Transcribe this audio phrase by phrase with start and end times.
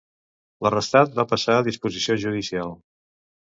[0.67, 2.75] L'arrestat va passar a disposició judicial.